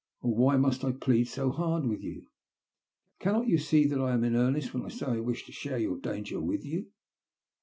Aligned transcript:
Oh, 0.23 0.29
why 0.31 0.57
must 0.57 0.83
I 0.83 0.93
plead 0.93 1.25
so 1.27 1.51
hard 1.51 1.85
with 1.85 2.01
you?" 2.01 2.25
Cannot 3.19 3.47
you 3.47 3.59
see 3.59 3.85
that 3.85 4.01
I 4.01 4.15
am 4.15 4.23
in 4.23 4.35
earnest 4.35 4.73
when 4.73 4.83
I 4.83 4.89
say 4.89 5.05
I 5.05 5.19
wish 5.19 5.45
to 5.45 5.51
share 5.51 5.77
your 5.77 5.99
danger 5.99 6.39
with 6.41 6.65
you?" 6.65 6.87